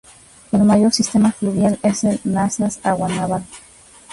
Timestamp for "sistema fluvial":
0.91-1.77